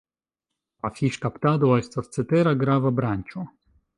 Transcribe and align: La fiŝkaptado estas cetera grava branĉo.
La 0.85 0.89
fiŝkaptado 0.99 1.69
estas 1.83 2.09
cetera 2.17 2.57
grava 2.65 2.95
branĉo. 3.01 3.47